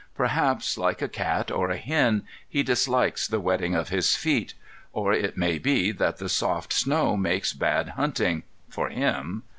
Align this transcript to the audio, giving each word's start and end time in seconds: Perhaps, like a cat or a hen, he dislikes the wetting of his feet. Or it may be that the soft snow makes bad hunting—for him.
Perhaps, 0.15 0.79
like 0.79 0.99
a 1.03 1.07
cat 1.07 1.51
or 1.51 1.69
a 1.69 1.77
hen, 1.77 2.23
he 2.49 2.63
dislikes 2.63 3.27
the 3.27 3.39
wetting 3.39 3.75
of 3.75 3.89
his 3.89 4.15
feet. 4.15 4.55
Or 4.93 5.13
it 5.13 5.37
may 5.37 5.59
be 5.59 5.91
that 5.91 6.17
the 6.17 6.27
soft 6.27 6.73
snow 6.73 7.15
makes 7.15 7.53
bad 7.53 7.89
hunting—for 7.89 8.89
him. 8.89 9.43